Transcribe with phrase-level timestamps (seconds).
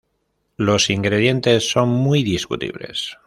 [0.57, 3.19] Los ingredientes son muy discutibles.